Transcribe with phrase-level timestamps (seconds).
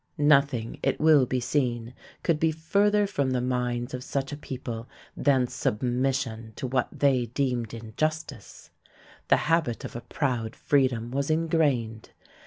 [0.17, 1.93] Nothing, it will be seen,
[2.23, 7.27] could be further from the minds of such a people than submission to what they
[7.27, 8.71] deemed injustice.
[9.27, 12.09] The habit of a proud freedom was ingrained.